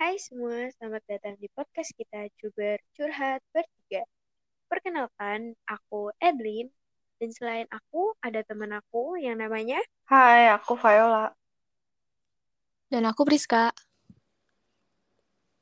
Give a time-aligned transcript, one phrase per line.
[0.00, 4.00] Hai semua, selamat datang di podcast kita Juber Curhat Bertiga.
[4.64, 6.72] Perkenalkan, aku Edlin,
[7.20, 9.76] dan selain aku, ada teman aku yang namanya...
[10.08, 11.36] Hai, aku Viola.
[12.88, 13.76] Dan aku Priska.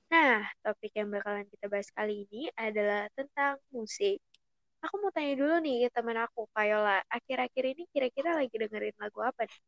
[0.06, 4.22] Nah, topik yang bakalan kita bahas kali ini adalah tentang musik.
[4.86, 7.02] Aku mau tanya dulu nih ke teman aku, Viola.
[7.10, 9.60] Akhir-akhir ini kira-kira lagi dengerin lagu apa nih?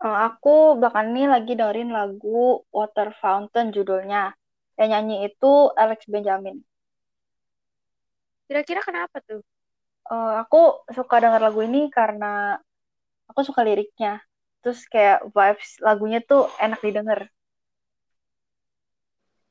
[0.00, 4.32] Eh, aku belakangan ini lagi dengerin lagu Water Fountain judulnya.
[4.80, 6.56] Yang nyanyi itu Alex Benjamin.
[8.48, 9.44] Kira-kira kenapa tuh?
[10.08, 12.56] Eh, aku suka denger lagu ini karena
[13.28, 14.24] aku suka liriknya.
[14.64, 17.28] Terus kayak vibes lagunya tuh enak didengar.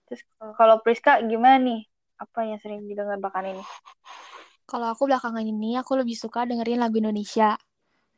[0.09, 0.26] Terus
[0.57, 1.81] kalau Priska gimana nih?
[2.18, 3.66] Apa yang sering didengar belakangan ini?
[4.66, 7.54] Kalau aku belakangan ini, aku lebih suka dengerin lagu Indonesia.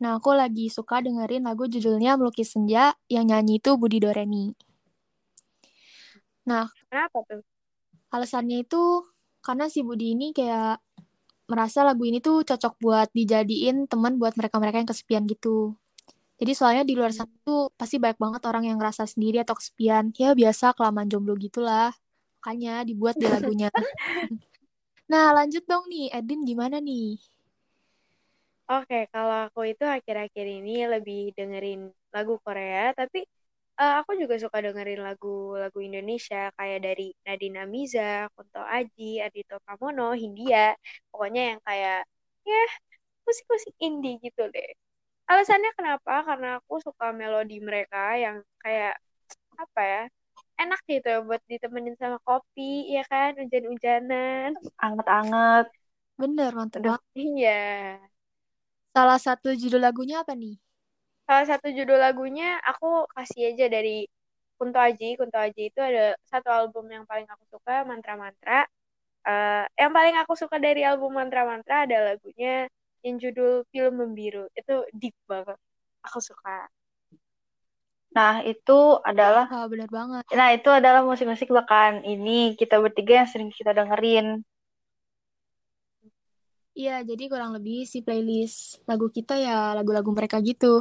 [0.02, 4.46] Nah, aku lagi suka dengerin lagu judulnya Melukis Senja, yang nyanyi itu Budi Doremi.
[6.50, 7.42] Nah, Kenapa tuh?
[8.16, 9.06] alasannya itu
[9.46, 10.82] karena si Budi ini kayak
[11.52, 15.76] merasa lagu ini tuh cocok buat dijadiin teman buat mereka-mereka yang kesepian gitu.
[16.42, 20.10] Jadi soalnya di luar sana tuh pasti banyak banget orang yang ngerasa sendiri atau kesepian.
[20.18, 21.94] Ya biasa kelamaan jomblo gitulah.
[22.42, 23.70] Makanya dibuat di lagunya.
[25.12, 27.20] nah lanjut dong nih, Edin gimana nih?
[28.72, 31.80] Oke, kalau aku itu akhir-akhir ini lebih dengerin
[32.16, 33.20] lagu Korea, tapi
[33.82, 38.02] eh, aku juga suka dengerin lagu-lagu Indonesia kayak dari Nadine Amiza,
[38.36, 40.60] Kunto Aji, Ardhito Pramono, Hindia,
[41.12, 41.98] pokoknya yang kayak
[42.50, 42.62] ya
[43.28, 44.70] musik-musik indie gitu deh.
[45.32, 46.14] Alasannya kenapa?
[46.28, 48.94] Karena aku suka melodi mereka yang kayak
[49.64, 50.02] apa ya?
[50.62, 52.64] Enak gitu ya buat ditemenin sama kopi,
[52.96, 53.30] ya kan?
[53.40, 54.50] Hujan-hujanan.
[54.86, 55.66] Anget-anget.
[56.22, 57.04] Bener, mantep banget.
[57.16, 58.11] Iya.
[58.92, 60.60] Salah satu judul lagunya apa nih?
[61.24, 64.04] Salah satu judul lagunya aku kasih aja dari
[64.60, 65.16] Kunto Aji.
[65.16, 68.68] Kunto Aji itu ada satu album yang paling aku suka, Mantra Mantra.
[69.24, 72.68] Eh, yang paling aku suka dari album Mantra Mantra ada lagunya
[73.06, 74.52] yang judul Film Membiru.
[74.60, 75.58] Itu deep banget.
[76.04, 76.68] Aku suka.
[78.12, 80.24] Nah, itu adalah Wah, bener banget.
[80.36, 84.44] Nah, itu adalah musik-musik belakangan ini kita bertiga yang sering kita dengerin.
[86.72, 90.80] Iya, jadi kurang lebih si playlist lagu kita ya lagu-lagu mereka gitu.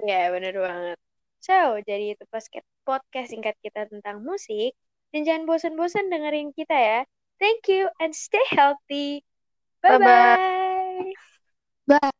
[0.00, 0.96] Ya, bener banget.
[1.38, 4.72] So, jadi itu podcast podcast singkat kita tentang musik.
[5.12, 7.00] Dan jangan bosan-bosan dengerin kita ya.
[7.40, 9.24] Thank you and stay healthy.
[9.80, 10.00] Bye-bye.
[11.88, 12.00] Bye-bye.
[12.00, 12.17] Bye.